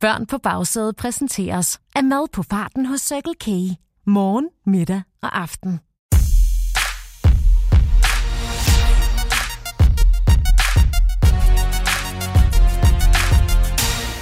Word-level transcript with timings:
Børn 0.00 0.26
på 0.26 0.38
bagsædet 0.38 0.96
præsenteres 0.96 1.80
af 1.94 2.04
mad 2.04 2.28
på 2.32 2.42
farten 2.42 2.86
hos 2.86 3.00
Circle 3.00 3.34
K. 3.40 3.46
Morgen, 4.06 4.48
middag 4.66 5.02
og 5.22 5.40
aften. 5.40 5.80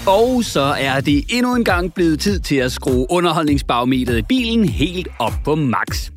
Og 0.07 0.45
så 0.45 0.75
er 0.79 1.01
det 1.01 1.25
endnu 1.31 1.55
en 1.55 1.65
gang 1.65 1.95
blevet 1.95 2.21
tid 2.21 2.41
til 2.41 2.57
at 2.57 2.73
skrue 2.73 3.07
underholdningsbarometeret 3.11 4.19
i 4.19 4.23
bilen 4.23 4.69
helt 4.69 5.09
op 5.19 5.33
på 5.45 5.55
max. 5.55 6.11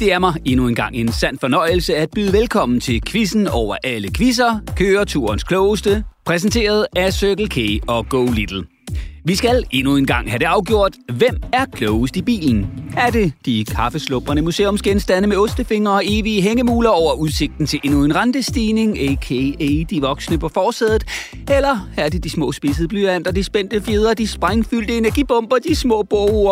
Det 0.00 0.12
er 0.12 0.18
mig 0.18 0.34
endnu 0.44 0.68
en 0.68 0.74
gang 0.74 0.96
en 0.96 1.12
sand 1.12 1.38
fornøjelse 1.38 1.96
at 1.96 2.10
byde 2.14 2.32
velkommen 2.32 2.80
til 2.80 3.02
quizzen 3.06 3.46
over 3.46 3.76
alle 3.84 4.10
quizzer, 4.16 4.60
køreturens 4.76 5.44
klogeste, 5.44 6.04
præsenteret 6.24 6.86
af 6.96 7.12
Circle 7.12 7.48
K 7.48 7.88
og 7.88 8.08
Go 8.08 8.26
Little. 8.26 8.77
Vi 9.24 9.34
skal 9.34 9.64
endnu 9.70 9.96
en 9.96 10.06
gang 10.06 10.30
have 10.30 10.38
det 10.38 10.44
afgjort. 10.44 10.92
Hvem 11.12 11.36
er 11.52 11.64
klogest 11.64 12.16
i 12.16 12.22
bilen? 12.22 12.66
Er 12.96 13.10
det 13.10 13.32
de 13.46 13.64
kaffeslubrende 13.64 14.42
museumsgenstande 14.42 15.28
med 15.28 15.36
ostefinger 15.36 15.90
og 15.90 16.02
evige 16.06 16.42
hængemuler 16.42 16.90
over 16.90 17.14
udsigten 17.14 17.66
til 17.66 17.80
endnu 17.84 18.04
en 18.04 18.16
rentestigning, 18.16 18.98
a.k.a. 18.98 19.84
de 19.90 20.00
voksne 20.00 20.38
på 20.38 20.48
forsædet? 20.48 21.04
Eller 21.50 21.88
er 21.96 22.08
det 22.08 22.24
de 22.24 22.30
små 22.30 22.52
spidsede 22.52 22.88
blyanter, 22.88 23.30
de 23.30 23.44
spændte 23.44 23.80
fjeder, 23.80 24.14
de 24.14 24.28
sprængfyldte 24.28 24.96
energibomber, 24.96 25.56
de 25.68 25.74
små 25.74 26.06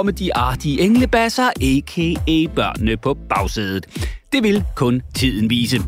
med 0.05 0.13
de 0.13 0.35
artige 0.35 0.81
englebasser, 0.81 1.49
a.k.a. 1.63 2.55
børnene 2.55 2.97
på 2.97 3.17
bagsædet? 3.29 3.87
Det 4.33 4.43
vil 4.43 4.65
kun 4.75 5.03
tiden 5.15 5.51
vise. 5.51 5.83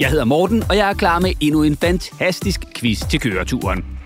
Jeg 0.00 0.10
hedder 0.10 0.24
Morten, 0.24 0.62
og 0.68 0.76
jeg 0.76 0.90
er 0.90 0.94
klar 0.94 1.18
med 1.18 1.32
endnu 1.40 1.62
en 1.62 1.76
fantastisk 1.76 2.60
quiz 2.76 3.00
til 3.10 3.20
køreturen. 3.20 4.01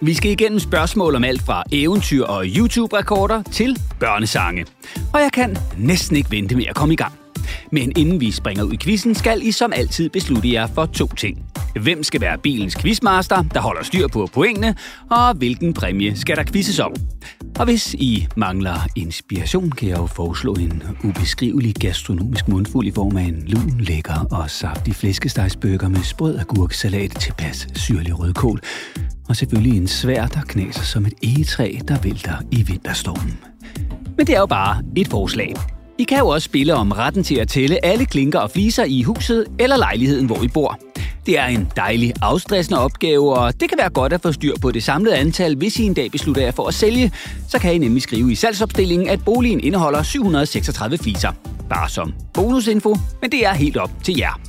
Vi 0.00 0.14
skal 0.14 0.30
igennem 0.30 0.58
spørgsmål 0.58 1.14
om 1.14 1.24
alt 1.24 1.42
fra 1.42 1.62
eventyr 1.72 2.24
og 2.24 2.44
YouTube-rekorder 2.46 3.42
til 3.42 3.78
børnesange. 4.00 4.66
Og 5.12 5.20
jeg 5.20 5.32
kan 5.32 5.56
næsten 5.78 6.16
ikke 6.16 6.30
vente 6.30 6.56
med 6.56 6.64
at 6.66 6.74
komme 6.74 6.94
i 6.94 6.96
gang. 6.96 7.12
Men 7.72 7.92
inden 7.96 8.20
vi 8.20 8.30
springer 8.30 8.64
ud 8.64 8.72
i 8.72 8.76
quizzen, 8.76 9.14
skal 9.14 9.42
I 9.42 9.52
som 9.52 9.72
altid 9.76 10.08
beslutte 10.08 10.52
jer 10.52 10.66
for 10.66 10.86
to 10.86 11.06
ting. 11.06 11.44
Hvem 11.82 12.02
skal 12.02 12.20
være 12.20 12.38
bilens 12.38 12.76
quizmaster, 12.76 13.42
der 13.42 13.60
holder 13.60 13.82
styr 13.84 14.08
på 14.08 14.28
pointene, 14.32 14.74
og 15.10 15.34
hvilken 15.34 15.74
præmie 15.74 16.16
skal 16.16 16.36
der 16.36 16.44
quizzes 16.44 16.78
om? 16.78 16.94
Og 17.58 17.64
hvis 17.64 17.94
I 17.94 18.26
mangler 18.36 18.86
inspiration, 18.96 19.70
kan 19.70 19.88
jeg 19.88 19.98
jo 19.98 20.06
foreslå 20.06 20.54
en 20.54 20.82
ubeskrivelig 21.04 21.74
gastronomisk 21.74 22.48
mundfuld 22.48 22.86
i 22.86 22.90
form 22.90 23.16
af 23.16 23.22
en 23.22 23.44
lun, 23.46 23.80
lækker 23.80 24.26
og 24.30 24.50
saftig 24.50 24.94
flæskestegsbøger 24.94 25.88
med 25.88 26.02
sprød 26.02 26.38
agurksalat 26.38 27.10
til 27.10 27.32
pas 27.38 27.68
syrlig 27.74 28.18
rødkål, 28.18 28.60
og 29.28 29.36
selvfølgelig 29.36 29.76
en 29.76 29.88
svær, 29.88 30.26
der 30.26 30.40
knaser 30.48 30.82
som 30.82 31.06
et 31.06 31.14
egetræ, 31.22 31.78
der 31.88 31.98
vælter 31.98 32.34
i 32.50 32.62
vinterstormen. 32.62 33.38
Men 34.16 34.26
det 34.26 34.34
er 34.34 34.40
jo 34.40 34.46
bare 34.46 34.82
et 34.96 35.08
forslag. 35.08 35.54
I 35.98 36.04
kan 36.04 36.18
jo 36.18 36.28
også 36.28 36.44
spille 36.44 36.74
om 36.74 36.92
retten 36.92 37.24
til 37.24 37.34
at 37.34 37.48
tælle 37.48 37.84
alle 37.84 38.06
klinker 38.06 38.38
og 38.38 38.50
fliser 38.50 38.84
i 38.84 39.02
huset 39.02 39.46
eller 39.58 39.76
lejligheden, 39.76 40.26
hvor 40.26 40.42
I 40.42 40.48
bor. 40.48 40.78
Det 41.26 41.38
er 41.38 41.46
en 41.46 41.68
dejlig 41.76 42.12
afstressende 42.22 42.80
opgave, 42.80 43.36
og 43.38 43.60
det 43.60 43.68
kan 43.68 43.78
være 43.78 43.90
godt 43.90 44.12
at 44.12 44.22
få 44.22 44.32
styr 44.32 44.54
på 44.62 44.70
det 44.70 44.82
samlede 44.82 45.16
antal, 45.16 45.56
hvis 45.56 45.78
I 45.78 45.82
en 45.82 45.94
dag 45.94 46.10
beslutter 46.10 46.42
jer 46.42 46.50
for 46.50 46.66
at 46.66 46.74
sælge. 46.74 47.12
Så 47.48 47.58
kan 47.58 47.74
I 47.74 47.78
nemlig 47.78 48.02
skrive 48.02 48.32
i 48.32 48.34
salgsopstillingen, 48.34 49.08
at 49.08 49.24
boligen 49.24 49.60
indeholder 49.60 50.02
736 50.02 50.98
fliser. 50.98 51.32
Bare 51.68 51.88
som 51.88 52.14
bonusinfo, 52.34 52.96
men 53.22 53.30
det 53.30 53.46
er 53.46 53.52
helt 53.52 53.76
op 53.76 53.90
til 54.02 54.16
jer. 54.16 54.40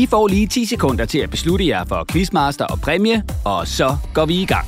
I 0.00 0.06
får 0.06 0.28
lige 0.28 0.46
10 0.46 0.64
sekunder 0.64 1.04
til 1.04 1.18
at 1.18 1.30
beslutte 1.30 1.66
jer 1.66 1.84
for 1.84 2.04
quizmaster 2.12 2.64
og 2.64 2.80
præmie, 2.80 3.24
og 3.44 3.68
så 3.68 3.96
går 4.14 4.26
vi 4.26 4.42
i 4.42 4.46
gang. 4.46 4.66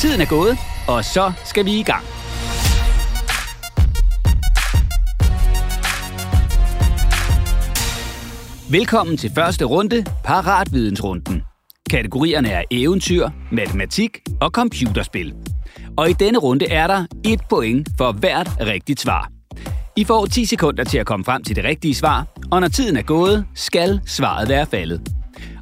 Tiden 0.00 0.20
er 0.20 0.28
gået, 0.28 0.58
og 0.88 1.04
så 1.04 1.32
skal 1.44 1.64
vi 1.64 1.78
i 1.78 1.82
gang. 1.82 2.04
Velkommen 8.70 9.16
til 9.16 9.30
første 9.34 9.64
runde, 9.64 10.04
Paratvidensrunden. 10.24 11.53
Kategorierne 11.94 12.48
er 12.48 12.62
eventyr, 12.70 13.28
matematik 13.52 14.18
og 14.40 14.50
computerspil. 14.50 15.34
Og 15.96 16.10
i 16.10 16.12
denne 16.12 16.38
runde 16.38 16.66
er 16.66 16.86
der 16.86 17.06
et 17.24 17.40
point 17.50 17.88
for 17.98 18.12
hvert 18.12 18.50
rigtigt 18.60 19.00
svar. 19.00 19.28
I 19.96 20.04
får 20.04 20.26
10 20.26 20.44
sekunder 20.44 20.84
til 20.84 20.98
at 20.98 21.06
komme 21.06 21.24
frem 21.24 21.42
til 21.42 21.56
det 21.56 21.64
rigtige 21.64 21.94
svar, 21.94 22.26
og 22.50 22.60
når 22.60 22.68
tiden 22.68 22.96
er 22.96 23.02
gået, 23.02 23.46
skal 23.54 24.00
svaret 24.06 24.48
være 24.48 24.66
faldet. 24.66 25.08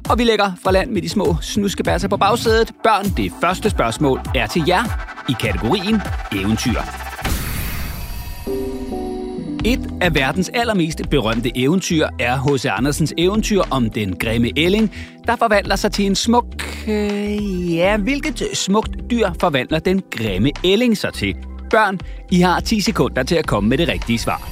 Og 0.09 0.19
vi 0.19 0.23
lægger 0.23 0.51
fra 0.63 0.71
land 0.71 0.91
med 0.91 1.01
de 1.01 1.09
små 1.09 1.35
snuskebasser 1.41 2.07
på 2.07 2.17
bagsædet. 2.17 2.71
Børn, 2.83 3.05
det 3.17 3.31
første 3.41 3.69
spørgsmål 3.69 4.19
er 4.35 4.47
til 4.47 4.63
jer 4.67 4.83
i 5.29 5.33
kategorien 5.39 6.01
eventyr. 6.31 7.12
Et 9.65 9.89
af 10.01 10.15
verdens 10.15 10.49
allermest 10.49 11.09
berømte 11.09 11.51
eventyr 11.55 12.07
er 12.19 12.37
H.C. 12.37 12.65
Andersens 12.65 13.13
eventyr 13.17 13.61
om 13.71 13.89
den 13.89 14.15
grimme 14.15 14.51
ælling, 14.57 14.91
der 15.27 15.35
forvandler 15.35 15.75
sig 15.75 15.91
til 15.91 16.05
en 16.05 16.15
smuk... 16.15 16.45
Øh, 16.87 17.73
ja, 17.73 17.97
hvilket 17.97 18.43
smukt 18.53 19.11
dyr 19.11 19.29
forvandler 19.39 19.79
den 19.79 20.01
grimme 20.11 20.51
ælling 20.63 20.97
sig 20.97 21.13
til? 21.13 21.35
Børn, 21.69 21.99
I 22.31 22.39
har 22.39 22.59
10 22.59 22.81
sekunder 22.81 23.23
til 23.23 23.35
at 23.35 23.47
komme 23.47 23.69
med 23.69 23.77
det 23.77 23.87
rigtige 23.87 24.19
svar. 24.19 24.49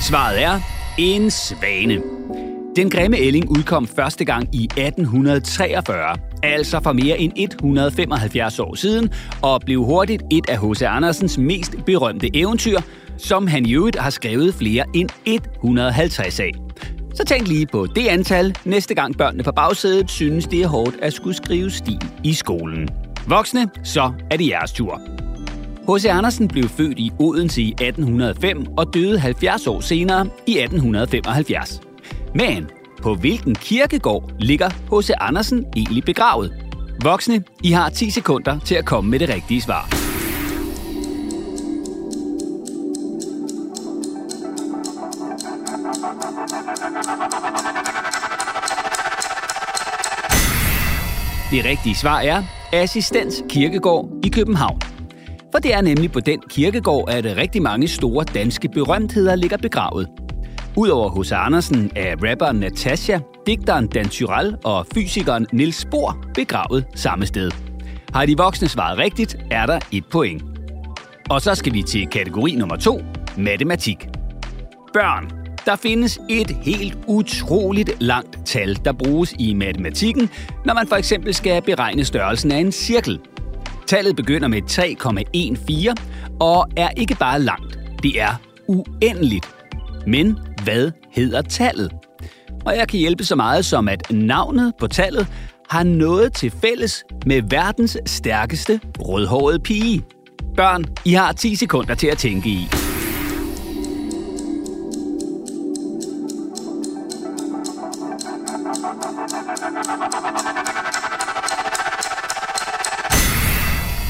Svaret 0.00 0.42
er 0.42 0.60
en 0.98 1.30
svane. 1.30 2.15
Den 2.76 2.90
grimme 2.90 3.16
ælling 3.18 3.50
udkom 3.50 3.86
første 3.86 4.24
gang 4.24 4.54
i 4.54 4.64
1843, 4.64 6.16
altså 6.42 6.80
for 6.82 6.92
mere 6.92 7.18
end 7.18 7.32
175 7.36 8.58
år 8.58 8.74
siden, 8.74 9.10
og 9.42 9.60
blev 9.60 9.84
hurtigt 9.84 10.22
et 10.32 10.50
af 10.50 10.58
H.C. 10.58 10.82
Andersens 10.82 11.38
mest 11.38 11.74
berømte 11.86 12.36
eventyr, 12.36 12.78
som 13.18 13.46
han 13.46 13.66
i 13.66 13.74
øvrigt 13.74 13.98
har 13.98 14.10
skrevet 14.10 14.54
flere 14.54 14.84
end 14.94 15.08
150 15.26 16.40
af. 16.40 16.50
Så 17.14 17.24
tænk 17.24 17.48
lige 17.48 17.66
på 17.66 17.86
det 17.86 18.06
antal, 18.06 18.56
næste 18.64 18.94
gang 18.94 19.16
børnene 19.18 19.42
på 19.42 19.52
bagsædet 19.52 20.10
synes, 20.10 20.46
det 20.46 20.62
er 20.62 20.68
hårdt 20.68 20.96
at 21.02 21.12
skulle 21.12 21.36
skrive 21.36 21.70
stil 21.70 22.00
i 22.24 22.34
skolen. 22.34 22.88
Voksne, 23.26 23.68
så 23.84 24.12
er 24.30 24.36
det 24.36 24.48
jeres 24.48 24.72
tur. 24.72 25.00
H.C. 25.88 26.04
Andersen 26.04 26.48
blev 26.48 26.64
født 26.68 26.98
i 26.98 27.10
Odense 27.18 27.62
i 27.62 27.70
1805 27.70 28.66
og 28.78 28.94
døde 28.94 29.18
70 29.18 29.66
år 29.66 29.80
senere 29.80 30.28
i 30.46 30.58
1875. 30.58 31.85
Men 32.36 32.70
på 33.02 33.14
hvilken 33.14 33.54
kirkegård 33.54 34.32
ligger 34.38 34.68
H.C. 34.68 35.10
Andersen 35.20 35.66
egentlig 35.76 36.04
begravet? 36.04 36.52
Voksne, 37.02 37.44
I 37.64 37.70
har 37.70 37.88
10 37.90 38.10
sekunder 38.10 38.58
til 38.58 38.74
at 38.74 38.84
komme 38.84 39.10
med 39.10 39.18
det 39.18 39.28
rigtige 39.28 39.62
svar. 39.62 39.88
Det 51.50 51.64
rigtige 51.64 51.94
svar 51.94 52.20
er 52.20 52.42
Assistens 52.72 53.44
Kirkegård 53.48 54.10
i 54.24 54.28
København. 54.28 54.80
For 55.52 55.58
det 55.58 55.74
er 55.74 55.80
nemlig 55.80 56.12
på 56.12 56.20
den 56.20 56.40
kirkegård, 56.50 57.10
at 57.10 57.36
rigtig 57.36 57.62
mange 57.62 57.88
store 57.88 58.24
danske 58.24 58.68
berømtheder 58.68 59.34
ligger 59.34 59.56
begravet. 59.56 60.25
Udover 60.78 61.22
H.C. 61.22 61.32
Andersen 61.32 61.90
er 61.96 62.16
rapperen 62.30 62.56
Natasha, 62.56 63.18
digteren 63.46 63.86
Dan 63.86 64.08
Tyrell 64.08 64.56
og 64.64 64.86
fysikeren 64.94 65.46
Nils 65.52 65.86
Bohr 65.90 66.18
begravet 66.34 66.86
samme 66.94 67.26
sted. 67.26 67.50
Har 68.14 68.26
de 68.26 68.36
voksne 68.36 68.68
svaret 68.68 68.98
rigtigt, 68.98 69.36
er 69.50 69.66
der 69.66 69.78
et 69.92 70.04
point. 70.12 70.42
Og 71.30 71.40
så 71.40 71.54
skal 71.54 71.72
vi 71.72 71.82
til 71.82 72.06
kategori 72.06 72.54
nummer 72.54 72.76
to, 72.76 73.00
matematik. 73.36 74.08
Børn. 74.92 75.30
Der 75.64 75.76
findes 75.76 76.20
et 76.28 76.50
helt 76.50 76.98
utroligt 77.06 78.02
langt 78.02 78.38
tal, 78.46 78.78
der 78.84 78.92
bruges 78.92 79.34
i 79.38 79.54
matematikken, 79.54 80.30
når 80.64 80.74
man 80.74 80.88
for 80.88 80.96
eksempel 80.96 81.34
skal 81.34 81.62
beregne 81.62 82.04
størrelsen 82.04 82.52
af 82.52 82.58
en 82.58 82.72
cirkel. 82.72 83.20
Tallet 83.86 84.16
begynder 84.16 84.48
med 84.48 84.62
3,14 85.98 86.38
og 86.40 86.68
er 86.76 86.88
ikke 86.96 87.16
bare 87.20 87.40
langt, 87.40 87.78
det 88.02 88.20
er 88.20 88.40
uendeligt. 88.68 89.48
Men 90.06 90.38
hvad 90.66 90.90
hedder 91.10 91.42
tallet? 91.42 91.92
Og 92.64 92.76
jeg 92.76 92.88
kan 92.88 92.98
hjælpe 92.98 93.24
så 93.24 93.36
meget 93.36 93.64
som, 93.64 93.88
at 93.88 94.10
navnet 94.10 94.72
på 94.78 94.86
tallet 94.86 95.26
har 95.70 95.82
noget 95.82 96.32
til 96.32 96.50
fælles 96.50 97.04
med 97.26 97.42
verdens 97.42 97.98
stærkeste 98.06 98.80
rødhårede 98.98 99.58
pige. 99.58 100.02
Børn, 100.56 100.84
I 101.04 101.12
har 101.12 101.32
10 101.32 101.54
sekunder 101.54 101.94
til 101.94 102.06
at 102.06 102.18
tænke 102.18 102.48
i. 102.48 102.68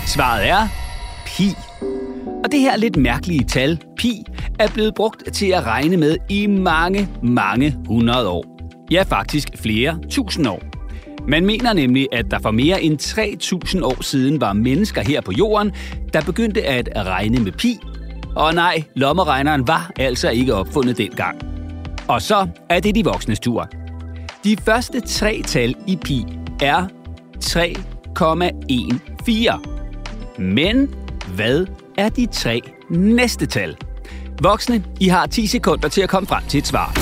Svaret 0.06 0.48
er 0.48 0.68
pi. 1.26 1.54
Og 2.44 2.52
det 2.52 2.60
her 2.60 2.76
lidt 2.76 2.96
mærkelige 2.96 3.44
tal, 3.44 3.80
pi, 3.96 4.24
er 4.58 4.68
blevet 4.74 4.94
brugt 4.94 5.32
til 5.32 5.46
at 5.46 5.66
regne 5.66 5.96
med 5.96 6.16
i 6.28 6.46
mange, 6.46 7.08
mange 7.22 7.76
hundrede 7.86 8.28
år. 8.28 8.44
Ja, 8.90 9.02
faktisk 9.02 9.48
flere 9.56 9.98
tusind 10.10 10.48
år. 10.48 10.62
Man 11.28 11.46
mener 11.46 11.72
nemlig, 11.72 12.08
at 12.12 12.30
der 12.30 12.38
for 12.38 12.50
mere 12.50 12.82
end 12.82 13.00
3.000 13.78 13.84
år 13.84 14.02
siden 14.02 14.40
var 14.40 14.52
mennesker 14.52 15.02
her 15.02 15.20
på 15.20 15.32
jorden, 15.32 15.72
der 16.12 16.20
begyndte 16.20 16.66
at 16.66 16.88
regne 16.96 17.38
med 17.38 17.52
pi. 17.52 17.78
Og 18.36 18.54
nej, 18.54 18.82
lommeregneren 18.94 19.68
var 19.68 19.90
altså 19.98 20.30
ikke 20.30 20.54
opfundet 20.54 20.98
dengang. 20.98 21.40
Og 22.08 22.22
så 22.22 22.48
er 22.68 22.80
det 22.80 22.94
de 22.94 23.04
voksnes 23.04 23.40
tur. 23.40 23.68
De 24.44 24.56
første 24.56 25.00
tre 25.00 25.42
tal 25.46 25.74
i 25.86 25.96
pi 25.96 26.24
er 26.62 26.86
3,14. 27.44 30.42
Men 30.42 30.94
hvad 31.34 31.66
er 31.98 32.08
de 32.08 32.26
tre 32.26 32.60
næste 32.90 33.46
tal? 33.46 33.76
Voksne, 34.42 34.84
I 35.00 35.08
har 35.08 35.26
10 35.26 35.46
sekunder 35.46 35.88
til 35.88 36.00
at 36.00 36.08
komme 36.08 36.26
frem 36.26 36.44
til 36.48 36.58
et 36.58 36.66
svar. 36.66 36.92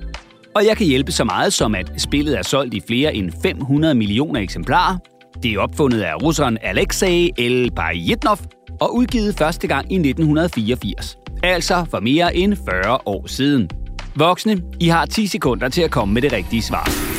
Og 0.56 0.66
jeg 0.66 0.78
kan 0.78 0.88
hjælpe 0.88 1.12
så 1.12 1.24
meget 1.24 1.54
som, 1.54 1.76
at 1.76 1.92
spillet 1.98 2.38
er 2.38 2.42
solgt 2.44 2.74
i 2.74 2.82
flere 2.88 3.16
end 3.16 3.32
500 3.44 3.96
millioner 3.96 4.40
eksemplarer. 4.40 4.98
Det 5.44 5.54
er 5.54 5.60
opfundet 5.60 6.02
af 6.02 6.16
russeren 6.24 6.58
Alexei 6.62 7.32
L. 7.38 7.72
Pajitnov 7.76 8.38
og 8.82 8.96
udgivet 8.96 9.38
første 9.38 9.68
gang 9.68 9.92
i 9.92 9.96
1984. 9.96 11.18
Altså 11.44 11.86
for 11.90 12.00
mere 12.00 12.36
end 12.36 12.56
40 12.84 13.00
år 13.06 13.28
siden. 13.28 13.70
Voksne, 14.16 14.62
I 14.80 14.88
har 14.88 15.06
10 15.06 15.28
sekunder 15.28 15.70
til 15.70 15.82
at 15.82 15.92
komme 15.92 16.14
med 16.14 16.22
det 16.22 16.34
rigtige 16.34 16.62
svar. 16.62 17.11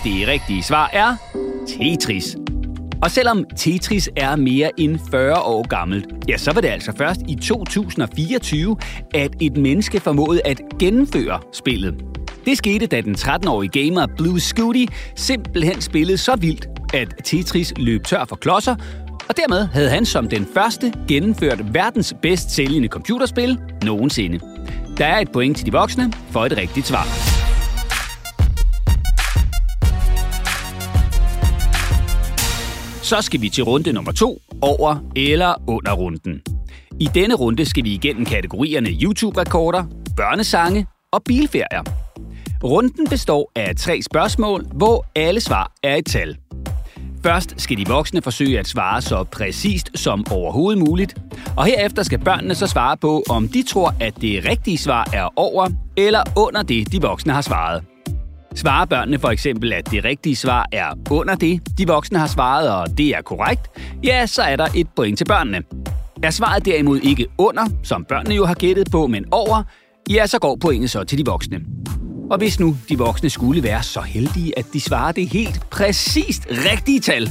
Og 0.00 0.04
det 0.04 0.28
rigtige 0.28 0.62
svar 0.62 0.90
er 0.92 1.16
Tetris. 1.66 2.36
Og 3.02 3.10
selvom 3.10 3.44
Tetris 3.56 4.10
er 4.16 4.36
mere 4.36 4.70
end 4.80 4.98
40 5.10 5.42
år 5.42 5.68
gammelt, 5.68 6.06
ja, 6.28 6.36
så 6.36 6.52
var 6.52 6.60
det 6.60 6.68
altså 6.68 6.92
først 6.96 7.20
i 7.28 7.34
2024, 7.34 8.76
at 9.14 9.30
et 9.40 9.56
menneske 9.56 10.00
formåede 10.00 10.40
at 10.44 10.60
gennemføre 10.78 11.40
spillet. 11.52 11.94
Det 12.46 12.58
skete, 12.58 12.86
da 12.86 13.00
den 13.00 13.14
13-årige 13.14 13.84
gamer 13.84 14.06
Blue 14.16 14.40
Scooty 14.40 14.84
simpelthen 15.16 15.80
spillede 15.80 16.18
så 16.18 16.36
vildt, 16.36 16.66
at 16.94 17.08
Tetris 17.24 17.72
løb 17.76 18.04
tør 18.04 18.24
for 18.24 18.36
klodser, 18.36 18.76
og 19.28 19.36
dermed 19.36 19.66
havde 19.66 19.90
han 19.90 20.06
som 20.06 20.28
den 20.28 20.46
første 20.54 20.92
gennemført 21.08 21.74
verdens 21.74 22.14
bedst 22.22 22.50
sælgende 22.50 22.88
computerspil 22.88 23.58
nogensinde. 23.84 24.40
Der 24.98 25.06
er 25.06 25.18
et 25.18 25.32
point 25.32 25.56
til 25.56 25.66
de 25.66 25.72
voksne 25.72 26.12
for 26.30 26.46
et 26.46 26.56
rigtigt 26.56 26.86
svar. 26.86 27.29
Så 33.10 33.22
skal 33.22 33.40
vi 33.40 33.48
til 33.48 33.64
runde 33.64 33.92
nummer 33.92 34.12
to, 34.12 34.42
over 34.62 34.96
eller 35.16 35.54
under 35.68 35.92
runden. 35.92 36.42
I 37.00 37.08
denne 37.14 37.34
runde 37.34 37.64
skal 37.64 37.84
vi 37.84 37.92
igennem 37.94 38.24
kategorierne 38.24 38.88
YouTube-rekorder, 38.88 39.84
børnesange 40.16 40.86
og 41.12 41.22
bilferier. 41.24 41.82
Runden 42.64 43.08
består 43.08 43.52
af 43.56 43.76
tre 43.76 44.02
spørgsmål, 44.02 44.66
hvor 44.74 45.06
alle 45.14 45.40
svar 45.40 45.72
er 45.82 45.96
et 45.96 46.06
tal. 46.06 46.36
Først 47.22 47.54
skal 47.60 47.76
de 47.76 47.86
voksne 47.86 48.22
forsøge 48.22 48.58
at 48.58 48.68
svare 48.68 49.02
så 49.02 49.24
præcist 49.24 49.90
som 49.94 50.24
overhovedet 50.30 50.88
muligt, 50.88 51.14
og 51.56 51.64
herefter 51.64 52.02
skal 52.02 52.18
børnene 52.18 52.54
så 52.54 52.66
svare 52.66 52.96
på, 52.96 53.22
om 53.30 53.48
de 53.48 53.62
tror, 53.62 53.94
at 54.00 54.20
det 54.20 54.44
rigtige 54.44 54.78
svar 54.78 55.10
er 55.12 55.28
over 55.36 55.68
eller 55.96 56.22
under 56.36 56.62
det, 56.62 56.92
de 56.92 57.02
voksne 57.02 57.32
har 57.32 57.42
svaret. 57.42 57.84
Svarer 58.54 58.84
børnene 58.84 59.18
for 59.18 59.28
eksempel, 59.28 59.72
at 59.72 59.90
det 59.90 60.04
rigtige 60.04 60.36
svar 60.36 60.68
er 60.72 60.86
under 61.10 61.34
det, 61.34 61.78
de 61.78 61.86
voksne 61.86 62.18
har 62.18 62.26
svaret, 62.26 62.70
og 62.70 62.98
det 62.98 63.08
er 63.08 63.22
korrekt, 63.22 63.68
ja, 64.04 64.26
så 64.26 64.42
er 64.42 64.56
der 64.56 64.68
et 64.74 64.86
point 64.96 65.18
til 65.18 65.24
børnene. 65.24 65.62
Er 66.22 66.30
svaret 66.30 66.64
derimod 66.64 67.00
ikke 67.00 67.26
under, 67.38 67.66
som 67.82 68.04
børnene 68.04 68.34
jo 68.34 68.44
har 68.44 68.54
gættet 68.54 68.90
på, 68.90 69.06
men 69.06 69.24
over, 69.30 69.62
ja, 70.10 70.26
så 70.26 70.38
går 70.38 70.56
pointet 70.60 70.90
så 70.90 71.04
til 71.04 71.18
de 71.18 71.24
voksne. 71.24 71.60
Og 72.30 72.38
hvis 72.38 72.60
nu 72.60 72.76
de 72.88 72.98
voksne 72.98 73.30
skulle 73.30 73.62
være 73.62 73.82
så 73.82 74.00
heldige, 74.00 74.58
at 74.58 74.66
de 74.72 74.80
svarer 74.80 75.12
det 75.12 75.28
helt 75.28 75.70
præcist 75.70 76.46
rigtige 76.50 77.00
tal, 77.00 77.30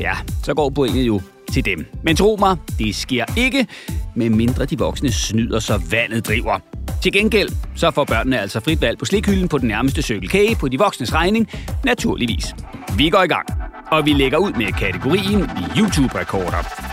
ja, 0.00 0.12
så 0.44 0.54
går 0.54 0.70
pointet 0.70 1.02
jo 1.02 1.20
til 1.52 1.64
dem. 1.64 1.86
Men 2.02 2.16
tro 2.16 2.36
mig, 2.38 2.56
det 2.78 2.94
sker 2.94 3.24
ikke, 3.36 3.66
medmindre 4.14 4.64
de 4.64 4.78
voksne 4.78 5.12
snyder, 5.12 5.58
så 5.58 5.82
vandet 5.90 6.26
driver. 6.26 6.71
Til 7.02 7.12
gengæld 7.12 7.48
så 7.76 7.90
får 7.90 8.04
børnene 8.04 8.40
altså 8.40 8.60
frit 8.60 8.80
valg 8.80 8.98
på 8.98 9.04
slikhylden 9.04 9.48
på 9.48 9.58
den 9.58 9.68
nærmeste 9.68 10.02
Circle 10.02 10.28
K 10.28 10.58
på 10.58 10.68
de 10.68 10.78
voksnes 10.78 11.14
regning, 11.14 11.48
naturligvis. 11.84 12.54
Vi 12.96 13.08
går 13.08 13.22
i 13.22 13.26
gang, 13.26 13.46
og 13.90 14.06
vi 14.06 14.12
lægger 14.12 14.38
ud 14.38 14.52
med 14.52 14.66
kategorien 14.66 15.40
YouTube-rekorder. 15.78 16.92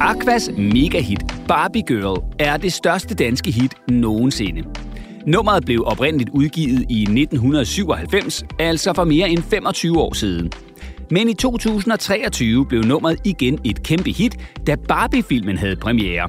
Aquas 0.00 0.50
megahit 0.58 1.22
Barbie 1.48 1.82
Girl 1.82 2.22
er 2.38 2.56
det 2.56 2.72
største 2.72 3.14
danske 3.14 3.50
hit 3.50 3.74
nogensinde. 3.88 4.62
Nummeret 5.26 5.64
blev 5.64 5.84
oprindeligt 5.86 6.30
udgivet 6.30 6.86
i 6.90 7.02
1997, 7.02 8.44
altså 8.58 8.92
for 8.92 9.04
mere 9.04 9.30
end 9.30 9.42
25 9.42 9.98
år 9.98 10.14
siden. 10.14 10.52
Men 11.10 11.28
i 11.28 11.34
2023 11.34 12.66
blev 12.66 12.82
nummeret 12.82 13.18
igen 13.24 13.58
et 13.64 13.82
kæmpe 13.82 14.10
hit, 14.10 14.36
da 14.66 14.76
Barbie-filmen 14.88 15.58
havde 15.58 15.76
premiere. 15.76 16.28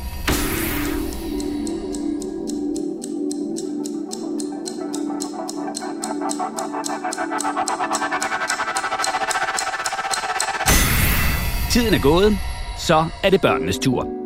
Tiden 11.70 11.94
er 11.94 12.02
gået, 12.02 12.38
så 12.78 13.06
er 13.24 13.30
det 13.30 13.40
børnenes 13.40 13.78
tur. 13.78 14.19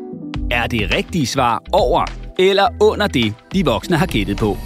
Er 0.64 0.68
det 0.68 0.94
rigtige 0.94 1.26
svar 1.26 1.62
over 1.72 2.04
eller 2.38 2.68
under 2.80 3.06
det, 3.06 3.34
de 3.52 3.64
voksne 3.64 3.96
har 3.96 4.06
gættet 4.06 4.36
på? 4.36 4.56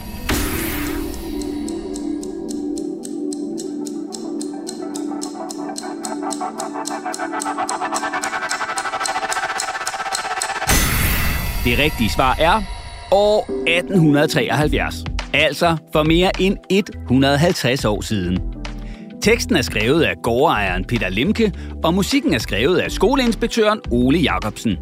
Det 11.65 11.79
rigtige 11.79 12.11
svar 12.11 12.37
er 12.39 12.63
år 13.11 13.41
1873. 13.67 15.05
Altså 15.35 15.77
for 15.93 16.03
mere 16.03 16.31
end 16.41 16.57
150 16.71 17.85
år 17.85 18.01
siden. 18.01 18.39
Teksten 19.23 19.57
er 19.57 19.63
skrevet 19.63 20.03
af 20.03 20.15
gårdejeren 20.23 20.85
Peter 20.85 21.09
Lemke, 21.09 21.53
og 21.85 21.95
musikken 21.95 22.35
er 22.35 22.39
skrevet 22.39 22.79
af 22.79 22.91
skoleinspektøren 22.91 23.81
Ole 23.91 24.19
Jacobsen. 24.19 24.77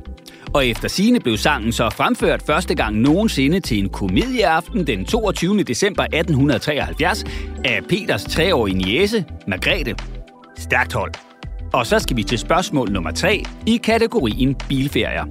Og 0.57 0.67
efter 0.67 0.89
sine 0.89 1.21
blev 1.21 1.37
sangen 1.37 1.73
så 1.73 1.91
fremført 1.91 2.43
første 2.47 2.75
gang 2.75 2.97
nogensinde 2.97 3.61
til 3.61 3.79
en 3.79 3.89
komedieaften 3.89 4.87
den 4.87 5.05
22. 5.05 5.63
december 5.63 6.03
1873 6.03 7.25
af 7.65 7.81
Peters 7.89 8.25
treårige 8.25 8.77
niese, 8.77 9.25
Margrethe. 9.47 9.95
Stærkt 10.59 10.93
hold. 10.93 11.13
Og 11.73 11.87
så 11.87 11.99
skal 11.99 12.17
vi 12.17 12.23
til 12.23 12.39
spørgsmål 12.39 12.93
nummer 12.93 13.11
3 13.11 13.43
i 13.67 13.77
kategorien 13.77 14.55
bilferier. 14.69 15.25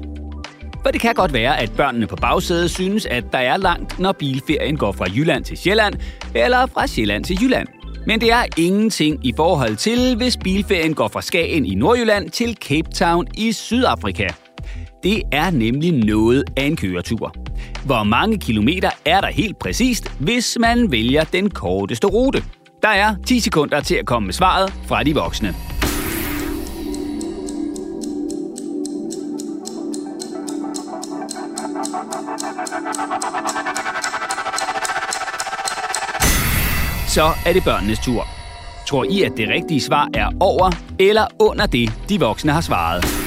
For 0.84 0.92
det 0.92 1.02
kan 1.02 1.14
godt 1.14 1.34
være, 1.34 1.60
at 1.60 1.72
børnene 1.78 2.08
på 2.08 2.16
bagsædet 2.16 2.72
synes, 2.72 3.06
at 3.06 3.24
der 3.32 3.40
er 3.40 3.58
langt, 3.58 4.00
når 4.00 4.12
bilferien 4.12 4.78
går 4.78 4.92
fra 4.92 5.06
Jylland 5.16 5.44
til 5.44 5.58
Sjælland, 5.58 5.94
eller 6.36 6.66
fra 6.66 6.88
Sjælland 6.88 7.24
til 7.24 7.38
Jylland. 7.42 7.68
Men 8.08 8.22
det 8.22 8.32
er 8.32 8.44
ingenting 8.58 9.26
i 9.26 9.34
forhold 9.36 9.76
til, 9.76 10.18
hvis 10.18 10.38
bilferien 10.38 10.94
går 10.94 11.08
fra 11.08 11.22
Skagen 11.22 11.66
i 11.66 11.76
Nordjylland 11.76 12.30
til 12.30 12.56
Cape 12.56 12.90
Town 12.92 13.28
i 13.38 13.52
Sydafrika. 13.52 14.28
Det 15.04 15.24
er 15.32 15.50
nemlig 15.50 15.92
noget 15.92 16.44
af 16.58 16.64
en 16.64 16.76
køretur. 16.76 17.36
Hvor 17.86 18.04
mange 18.04 18.40
kilometer 18.40 18.90
er 19.06 19.22
der 19.22 19.28
helt 19.28 19.60
præcist, 19.60 20.12
hvis 20.20 20.58
man 20.60 20.92
vælger 20.92 21.24
den 21.24 21.50
korteste 21.50 22.08
rute? 22.08 22.44
Der 22.82 22.90
er 22.90 23.16
10 23.28 23.40
sekunder 23.40 23.82
til 23.82 23.96
at 23.96 24.06
komme 24.06 24.26
med 24.26 24.34
svaret 24.34 24.74
fra 24.88 25.04
de 25.04 25.16
voksne. 25.16 25.56
Så 37.08 37.32
er 37.46 37.54
det 37.54 37.64
børnenes 37.64 38.00
tur. 38.00 38.28
Tror 38.88 39.04
I, 39.04 39.22
at 39.22 39.32
det 39.38 39.50
rigtige 39.50 39.82
svar 39.82 40.10
er 40.14 40.30
over 40.40 40.72
eller 41.00 41.28
under 41.40 41.66
det, 41.66 41.94
de 42.10 42.20
voksne 42.20 42.52
har 42.52 42.62
svaret? 42.62 43.25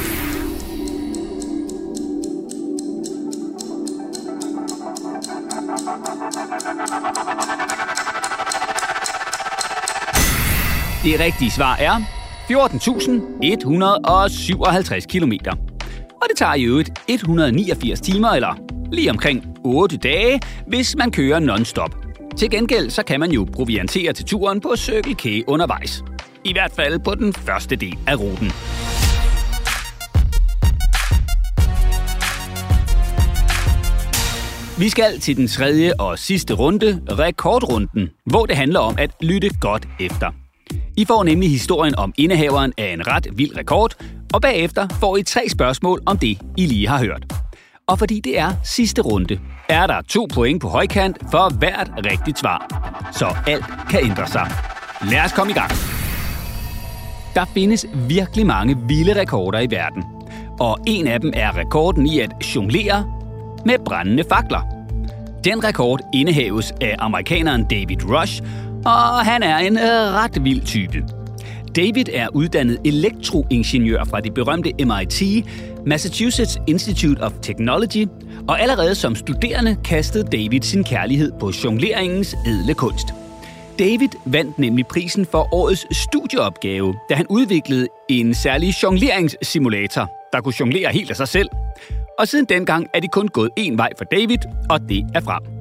Det 11.05 11.21
rigtige 11.21 11.51
svar 11.51 11.77
er 11.77 11.95
14.157 12.51 15.07
km. 15.07 15.33
Og 16.23 16.29
det 16.29 16.37
tager 16.37 16.55
i 16.55 16.65
øvrigt 16.65 16.91
189 17.09 18.01
timer 18.01 18.29
eller 18.29 18.55
lige 18.93 19.11
omkring 19.11 19.45
8 19.65 19.97
dage, 19.97 20.41
hvis 20.67 20.97
man 20.97 21.11
kører 21.11 21.41
non-stop. 21.41 21.97
Til 22.37 22.51
gengæld 22.51 22.91
så 22.91 23.03
kan 23.03 23.21
man 23.21 23.31
jo 23.31 23.49
proviantere 23.53 24.13
til 24.13 24.25
turen 24.25 24.61
på 24.61 24.77
Circle 24.77 25.15
K 25.15 25.27
undervejs. 25.47 26.05
I 26.45 26.53
hvert 26.53 26.73
fald 26.73 26.99
på 26.99 27.15
den 27.15 27.33
første 27.33 27.77
del 27.77 27.99
af 28.07 28.21
ruten. 28.21 28.53
Vi 34.79 34.89
skal 34.89 35.21
til 35.21 35.37
den 35.37 35.49
tredje 35.49 35.93
og 35.99 36.19
sidste 36.19 36.55
runde, 36.55 37.03
rekordrunden, 37.11 38.11
hvor 38.27 38.47
det 38.47 38.57
handler 38.57 38.81
om 38.81 38.95
at 38.99 39.11
lytte 39.21 39.51
godt 39.61 39.89
efter. 40.01 40.48
I 40.97 41.05
får 41.05 41.25
nemlig 41.25 41.51
historien 41.51 41.95
om 41.99 42.15
indehaveren 42.17 42.73
af 42.79 42.93
en 42.93 43.07
ret 43.07 43.27
vild 43.33 43.57
rekord, 43.57 43.95
og 44.35 44.43
bagefter 44.43 44.89
får 45.01 45.17
I 45.17 45.23
tre 45.23 45.49
spørgsmål 45.49 46.03
om 46.07 46.19
det, 46.19 46.39
I 46.57 46.67
lige 46.67 46.89
har 46.89 46.99
hørt. 46.99 47.25
Og 47.87 47.99
fordi 47.99 48.21
det 48.21 48.39
er 48.39 48.51
sidste 48.65 49.03
runde, 49.03 49.39
er 49.69 49.87
der 49.87 50.03
to 50.09 50.27
point 50.35 50.61
på 50.61 50.69
højkant 50.69 51.17
for 51.31 51.59
hvert 51.59 51.91
rigtigt 51.97 52.39
svar. 52.39 52.67
Så 53.13 53.37
alt 53.47 53.65
kan 53.91 54.01
ændre 54.05 54.27
sig. 54.27 54.51
Lad 55.11 55.25
os 55.25 55.33
komme 55.33 55.51
i 55.51 55.55
gang. 55.55 55.71
Der 57.35 57.45
findes 57.55 57.87
virkelig 58.09 58.47
mange 58.47 58.77
vilde 58.89 59.21
rekorder 59.21 59.61
i 59.61 59.71
verden. 59.71 60.05
Og 60.61 60.79
en 60.87 61.07
af 61.07 61.21
dem 61.21 61.33
er 61.35 61.57
rekorden 61.57 62.07
i 62.07 62.21
at 62.21 62.31
jonglere 62.57 63.05
med 63.67 63.79
brændende 63.85 64.25
fakler. 64.29 64.61
Den 65.45 65.65
rekord 65.65 66.01
indehaves 66.15 66.73
af 66.81 66.97
amerikaneren 66.99 67.65
David 67.65 68.05
Rush, 68.05 68.43
og 68.85 69.25
han 69.25 69.43
er 69.43 69.57
en 69.57 69.79
øh, 69.79 70.15
ret 70.15 70.45
vild 70.45 70.63
type. 70.63 71.05
David 71.77 72.05
er 72.13 72.29
uddannet 72.35 72.79
elektroingeniør 72.85 74.05
fra 74.05 74.21
det 74.21 74.35
berømte 74.35 74.73
MIT, 74.85 75.47
Massachusetts 75.87 76.59
Institute 76.67 77.21
of 77.21 77.33
Technology, 77.43 78.07
og 78.49 78.61
allerede 78.61 78.95
som 78.95 79.15
studerende 79.15 79.77
kastede 79.85 80.25
David 80.25 80.61
sin 80.63 80.85
kærlighed 80.85 81.33
på 81.41 81.53
jongleringens 81.65 82.35
edle 82.47 82.75
kunst. 82.75 83.07
David 83.79 84.09
vandt 84.27 84.59
nemlig 84.59 84.87
prisen 84.87 85.27
for 85.27 85.55
årets 85.55 85.87
studieopgave, 85.97 86.95
da 87.11 87.15
han 87.15 87.27
udviklede 87.31 87.87
en 88.09 88.35
særlig 88.35 88.75
jongleringssimulator, 88.83 90.11
der 90.33 90.41
kunne 90.41 90.55
jonglere 90.61 90.93
helt 90.93 91.11
af 91.11 91.17
sig 91.17 91.29
selv. 91.29 91.49
Og 92.19 92.29
siden 92.29 92.45
dengang 92.45 92.87
er 92.95 93.01
det 93.01 93.11
kun 93.11 93.29
gået 93.29 93.51
én 93.61 93.77
vej 93.77 93.91
for 93.99 94.05
David, 94.05 94.39
og 94.71 94.81
det 94.89 95.07
er 95.15 95.21
frem. 95.21 95.58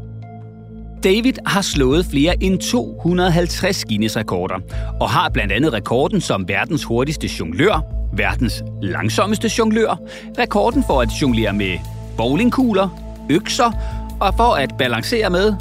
David 1.04 1.34
har 1.46 1.62
slået 1.62 2.06
flere 2.06 2.44
end 2.44 2.60
250 2.60 3.86
Guinness-rekorder, 3.86 4.56
og 5.00 5.10
har 5.10 5.30
blandt 5.30 5.54
andet 5.54 5.74
rekorden 5.74 6.22
som 6.22 6.48
verdens 6.48 6.84
hurtigste 6.84 7.30
jonglør, 7.40 7.86
verdens 8.14 8.64
langsommeste 8.82 9.52
jonglør, 9.58 10.00
rekorden 10.40 10.84
for 10.88 11.02
at 11.02 11.10
jonglere 11.22 11.54
med 11.54 11.78
bowlingkugler, 12.18 12.90
økser 13.30 13.72
og 14.20 14.34
for 14.38 14.54
at 14.56 14.74
balancere 14.78 15.30
med, 15.30 15.54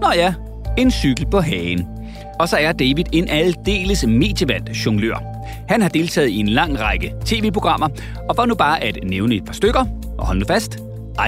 nå 0.00 0.12
ja, 0.14 0.34
en 0.78 0.90
cykel 0.90 1.26
på 1.26 1.40
hagen. 1.40 1.86
Og 2.40 2.48
så 2.48 2.56
er 2.56 2.72
David 2.72 3.04
en 3.12 3.28
aldeles 3.28 4.06
medievandt 4.06 4.86
jonglør. 4.86 5.22
Han 5.68 5.82
har 5.82 5.88
deltaget 5.88 6.28
i 6.28 6.36
en 6.36 6.48
lang 6.48 6.80
række 6.80 7.12
tv-programmer, 7.24 7.88
og 8.28 8.36
for 8.36 8.46
nu 8.46 8.54
bare 8.54 8.82
at 8.82 8.98
nævne 9.02 9.34
et 9.34 9.44
par 9.44 9.52
stykker, 9.52 9.84
og 10.18 10.26
hold 10.26 10.38
nu 10.38 10.44
fast, 10.44 10.78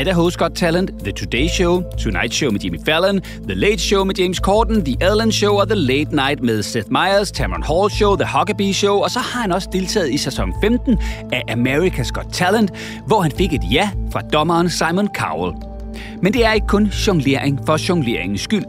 Idaho's 0.01 0.37
Got 0.37 0.55
Talent, 0.55 1.05
The 1.05 1.13
Today 1.13 1.49
Show, 1.49 1.83
Tonight 1.99 2.33
Show 2.35 2.51
med 2.51 2.61
Jimmy 2.61 2.79
Fallon, 2.85 3.21
The 3.21 3.55
Late 3.55 3.79
Show 3.79 4.05
med 4.05 4.15
James 4.15 4.37
Corden, 4.39 4.85
The 4.85 4.97
Ellen 5.01 5.33
Show 5.33 5.61
og 5.61 5.69
The 5.69 5.79
Late 5.79 6.17
Night 6.17 6.43
med 6.43 6.63
Seth 6.63 6.93
Meyers, 6.93 7.33
Tamron 7.33 7.63
Hall 7.63 7.91
Show, 7.91 8.17
The 8.17 8.39
Huckabee 8.39 8.75
Show, 8.75 8.97
og 8.97 9.11
så 9.11 9.19
har 9.19 9.41
han 9.41 9.53
også 9.53 9.69
deltaget 9.73 10.11
i 10.11 10.17
sæson 10.17 10.53
15 10.63 10.99
af 11.33 11.43
America's 11.51 12.11
Got 12.11 12.27
Talent, 12.33 12.71
hvor 13.07 13.21
han 13.21 13.33
fik 13.33 13.53
et 13.53 13.63
ja 13.73 13.91
fra 14.13 14.21
dommeren 14.21 14.71
Simon 14.71 15.09
Cowell. 15.17 15.53
Men 16.23 16.33
det 16.33 16.47
er 16.47 16.53
ikke 16.53 16.67
kun 16.67 16.87
jonglering 16.87 17.61
for 17.67 17.89
jongleringens 17.89 18.41
skyld. 18.41 18.65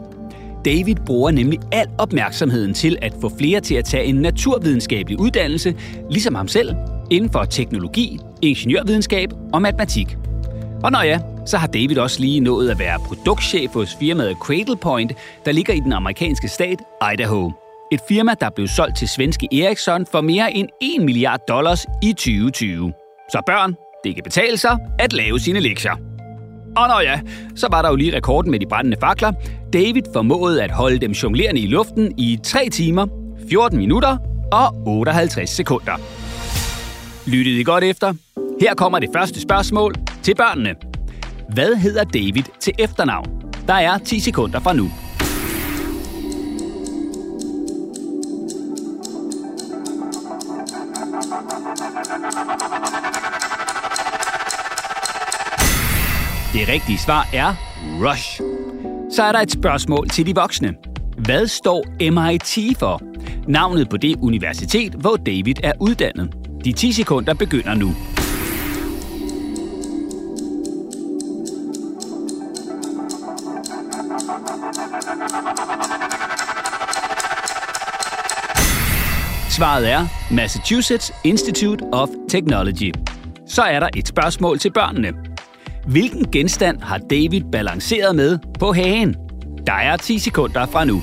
David 0.64 0.94
bruger 1.06 1.30
nemlig 1.30 1.58
al 1.72 1.86
opmærksomheden 1.98 2.74
til 2.74 2.96
at 3.02 3.12
få 3.20 3.32
flere 3.38 3.60
til 3.60 3.74
at 3.74 3.84
tage 3.84 4.04
en 4.04 4.14
naturvidenskabelig 4.14 5.20
uddannelse, 5.20 5.74
ligesom 6.10 6.34
ham 6.34 6.48
selv, 6.48 6.74
inden 7.10 7.30
for 7.32 7.44
teknologi, 7.44 8.18
ingeniørvidenskab 8.42 9.28
og 9.52 9.62
matematik. 9.62 10.16
Og 10.84 10.92
når 10.92 11.02
ja, 11.02 11.18
så 11.46 11.58
har 11.58 11.66
David 11.66 11.98
også 11.98 12.20
lige 12.20 12.40
nået 12.40 12.70
at 12.70 12.78
være 12.78 12.98
produktchef 12.98 13.70
hos 13.74 13.96
firmaet 14.00 14.36
Cradlepoint, 14.36 15.12
der 15.44 15.52
ligger 15.52 15.72
i 15.74 15.80
den 15.80 15.92
amerikanske 15.92 16.48
stat 16.48 16.78
Idaho. 17.12 17.52
Et 17.92 18.00
firma, 18.08 18.34
der 18.40 18.50
blev 18.50 18.68
solgt 18.68 18.96
til 18.96 19.08
svenske 19.08 19.48
Ericsson 19.52 20.06
for 20.06 20.20
mere 20.20 20.52
end 20.52 20.68
1 20.80 21.04
milliard 21.04 21.40
dollars 21.48 21.86
i 22.02 22.12
2020. 22.12 22.92
Så 23.32 23.42
børn, 23.46 23.74
det 24.04 24.14
kan 24.14 24.24
betale 24.24 24.56
sig 24.56 24.78
at 24.98 25.12
lave 25.12 25.40
sine 25.40 25.60
lektier. 25.60 25.92
Og 26.76 26.88
når 26.88 27.00
ja, 27.00 27.20
så 27.56 27.68
var 27.70 27.82
der 27.82 27.88
jo 27.88 27.96
lige 27.96 28.16
rekorden 28.16 28.50
med 28.50 28.60
de 28.60 28.66
brændende 28.66 28.96
fakler. 29.00 29.32
David 29.72 30.02
formåede 30.12 30.62
at 30.62 30.70
holde 30.70 30.98
dem 30.98 31.10
jonglerende 31.10 31.60
i 31.60 31.66
luften 31.66 32.18
i 32.18 32.38
3 32.44 32.68
timer, 32.70 33.06
14 33.50 33.78
minutter 33.78 34.16
og 34.52 34.74
58 34.86 35.50
sekunder. 35.50 36.00
Lyttede 37.26 37.60
I 37.60 37.64
godt 37.64 37.84
efter? 37.84 38.14
Her 38.60 38.74
kommer 38.74 38.98
det 38.98 39.08
første 39.12 39.40
spørgsmål 39.40 39.94
til 40.24 40.34
børnene. 40.34 40.74
Hvad 41.48 41.76
hedder 41.76 42.04
David 42.04 42.42
til 42.60 42.72
efternavn? 42.78 43.42
Der 43.66 43.74
er 43.74 43.98
10 43.98 44.20
sekunder 44.20 44.60
fra 44.60 44.72
nu. 44.72 44.90
Det 56.52 56.68
rigtige 56.68 56.98
svar 56.98 57.28
er 57.32 57.54
Rush. 58.00 58.40
Så 59.10 59.22
er 59.22 59.32
der 59.32 59.40
et 59.40 59.50
spørgsmål 59.50 60.08
til 60.08 60.26
de 60.26 60.34
voksne. 60.34 60.74
Hvad 61.18 61.46
står 61.46 61.84
MIT 62.00 62.78
for? 62.78 63.00
Navnet 63.48 63.88
på 63.88 63.96
det 63.96 64.16
universitet, 64.22 64.92
hvor 64.94 65.16
David 65.16 65.54
er 65.62 65.72
uddannet. 65.80 66.34
De 66.64 66.72
10 66.72 66.92
sekunder 66.92 67.34
begynder 67.34 67.74
nu. 67.74 68.13
Svaret 79.64 79.90
er 79.90 80.06
Massachusetts 80.30 81.12
Institute 81.24 81.84
of 81.92 82.08
Technology. 82.28 82.92
Så 83.48 83.62
er 83.62 83.80
der 83.80 83.88
et 83.96 84.08
spørgsmål 84.08 84.58
til 84.58 84.72
børnene. 84.72 85.12
Hvilken 85.86 86.30
genstand 86.32 86.82
har 86.82 86.98
David 86.98 87.40
balanceret 87.52 88.16
med 88.16 88.38
på 88.58 88.72
hagen? 88.72 89.16
Der 89.66 89.72
er 89.72 89.96
10 89.96 90.18
sekunder 90.18 90.66
fra 90.66 90.84
nu. 90.84 91.02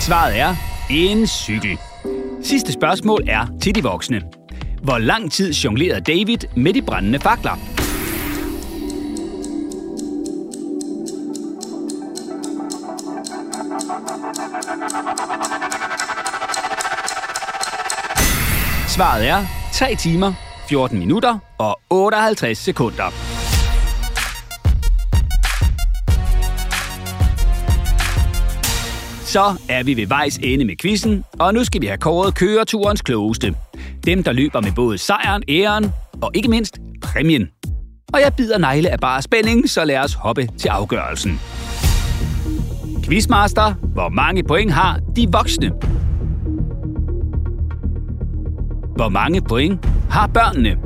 Svaret 0.00 0.38
er 0.38 0.54
en 0.90 1.26
cykel. 1.26 1.78
Sidste 2.42 2.72
spørgsmål 2.72 3.22
er 3.28 3.46
til 3.62 3.74
de 3.74 3.82
voksne. 3.82 4.22
Hvor 4.84 4.98
lang 4.98 5.32
tid 5.32 5.52
jonglerede 5.52 6.00
David 6.00 6.38
med 6.56 6.74
de 6.74 6.82
brændende 6.82 7.18
fakler? 7.18 7.58
Svaret 18.88 19.28
er 19.28 19.44
3 19.72 19.96
timer, 19.96 20.32
14 20.68 20.98
minutter 20.98 21.38
og 21.58 21.80
58 21.90 22.58
sekunder. 22.58 23.10
Så 29.24 29.56
er 29.68 29.82
vi 29.82 29.96
ved 29.96 30.06
vejs 30.06 30.36
ende 30.42 30.64
med 30.64 30.76
quizzen, 30.76 31.24
og 31.38 31.54
nu 31.54 31.64
skal 31.64 31.80
vi 31.80 31.86
have 31.86 31.98
kåret 31.98 32.34
køreturens 32.34 33.02
klogeste. 33.02 33.54
Dem, 34.06 34.22
der 34.22 34.32
løber 34.32 34.60
med 34.60 34.72
både 34.76 34.98
sejren, 34.98 35.42
æren 35.48 35.92
og 36.22 36.30
ikke 36.34 36.48
mindst 36.48 36.78
præmien. 37.02 37.48
Og 38.12 38.20
jeg 38.20 38.32
bider 38.36 38.58
negle 38.58 38.90
af 38.90 38.98
bare 39.00 39.22
spænding, 39.22 39.70
så 39.70 39.84
lad 39.84 39.98
os 39.98 40.14
hoppe 40.14 40.48
til 40.58 40.68
afgørelsen. 40.68 41.40
Quizmaster, 43.04 43.72
hvor 43.72 44.08
mange 44.08 44.42
point 44.42 44.72
har 44.72 45.00
de 45.16 45.28
voksne? 45.32 45.70
Hvor 48.96 49.08
mange 49.08 49.42
point 49.42 49.86
har 50.10 50.26
børnene? 50.26 50.76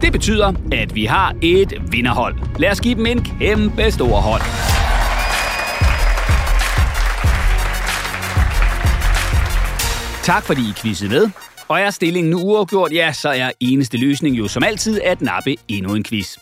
Det 0.00 0.12
betyder, 0.12 0.52
at 0.72 0.94
vi 0.94 1.04
har 1.04 1.34
et 1.42 1.72
vinderhold. 1.90 2.34
Lad 2.58 2.70
os 2.70 2.80
give 2.80 2.94
dem 2.94 3.06
en 3.06 3.24
kæmpe 3.24 3.90
stor 3.90 4.16
hånd. 4.16 4.73
Tak 10.24 10.44
fordi 10.44 10.60
I 10.60 10.72
quizzede 10.76 11.10
med. 11.10 11.28
Og 11.68 11.80
er 11.80 11.90
stillingen 11.90 12.30
nu 12.30 12.38
uafgjort, 12.38 12.92
ja, 12.92 13.12
så 13.12 13.28
er 13.28 13.50
eneste 13.60 13.96
løsning 13.96 14.38
jo 14.38 14.48
som 14.48 14.62
altid 14.62 15.00
at 15.00 15.20
nappe 15.20 15.56
endnu 15.68 15.94
en 15.94 16.04
quiz. 16.04 16.36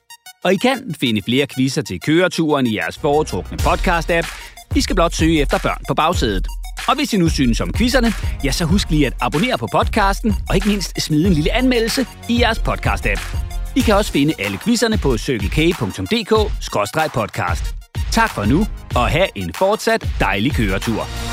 Og 0.44 0.52
I 0.52 0.56
kan 0.56 0.94
finde 1.00 1.22
flere 1.22 1.46
quizzer 1.56 1.82
til 1.82 2.00
køreturen 2.00 2.66
i 2.66 2.76
jeres 2.76 2.98
foretrukne 2.98 3.58
podcast-app. 3.60 4.34
I 4.76 4.80
skal 4.80 4.96
blot 4.96 5.14
søge 5.14 5.40
efter 5.40 5.58
børn 5.58 5.82
på 5.88 5.94
bagsædet. 5.94 6.46
Og 6.88 6.96
hvis 6.96 7.12
I 7.12 7.16
nu 7.16 7.28
synes 7.28 7.60
om 7.60 7.72
quizzerne, 7.72 8.12
ja, 8.44 8.52
så 8.52 8.64
husk 8.64 8.90
lige 8.90 9.06
at 9.06 9.12
abonnere 9.20 9.58
på 9.58 9.68
podcasten, 9.72 10.34
og 10.48 10.54
ikke 10.54 10.68
mindst 10.68 11.02
smide 11.02 11.26
en 11.26 11.32
lille 11.32 11.52
anmeldelse 11.52 12.06
i 12.28 12.40
jeres 12.40 12.58
podcast-app. 12.58 13.36
I 13.76 13.80
kan 13.80 13.94
også 13.94 14.12
finde 14.12 14.34
alle 14.38 14.58
quizzerne 14.58 14.98
på 14.98 15.18
cykelk.dk-podcast. 15.18 17.74
Tak 18.12 18.30
for 18.30 18.44
nu, 18.44 18.66
og 18.94 19.08
have 19.08 19.28
en 19.34 19.54
fortsat 19.54 20.08
dejlig 20.20 20.54
køretur. 20.54 21.31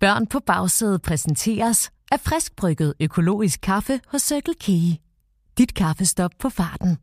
Børn 0.00 0.26
på 0.26 0.40
bagsædet 0.40 1.02
præsenteres 1.02 1.90
af 2.12 2.20
friskbrygget 2.20 2.94
økologisk 3.00 3.60
kaffe 3.60 4.00
hos 4.08 4.22
Circle 4.22 4.54
K. 4.54 4.66
Dit 5.58 5.74
kaffestop 5.74 6.30
på 6.38 6.48
farten. 6.48 6.98